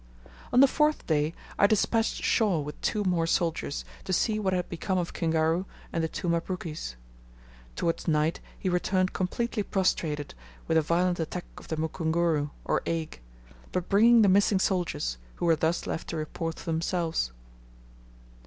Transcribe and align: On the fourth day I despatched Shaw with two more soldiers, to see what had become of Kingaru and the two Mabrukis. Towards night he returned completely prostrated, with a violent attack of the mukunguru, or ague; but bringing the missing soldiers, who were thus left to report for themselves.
On 0.51 0.61
the 0.61 0.67
fourth 0.67 1.05
day 1.05 1.31
I 1.59 1.67
despatched 1.67 2.23
Shaw 2.23 2.59
with 2.59 2.81
two 2.81 3.03
more 3.03 3.27
soldiers, 3.27 3.85
to 4.03 4.11
see 4.11 4.39
what 4.39 4.51
had 4.51 4.67
become 4.67 4.97
of 4.97 5.13
Kingaru 5.13 5.65
and 5.93 6.03
the 6.03 6.07
two 6.07 6.27
Mabrukis. 6.27 6.95
Towards 7.75 8.07
night 8.07 8.39
he 8.57 8.67
returned 8.67 9.13
completely 9.13 9.61
prostrated, 9.61 10.33
with 10.67 10.75
a 10.77 10.81
violent 10.81 11.19
attack 11.19 11.45
of 11.55 11.67
the 11.67 11.77
mukunguru, 11.77 12.49
or 12.65 12.81
ague; 12.87 13.19
but 13.71 13.89
bringing 13.89 14.23
the 14.23 14.27
missing 14.27 14.57
soldiers, 14.57 15.19
who 15.35 15.45
were 15.45 15.55
thus 15.55 15.85
left 15.85 16.07
to 16.07 16.17
report 16.17 16.57
for 16.57 16.65
themselves. 16.65 17.31